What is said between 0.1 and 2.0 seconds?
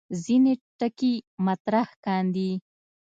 ځینې ټکي مطرح